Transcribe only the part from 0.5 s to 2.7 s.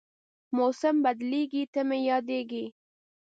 موسم بدلېږي، ته مې یادېږې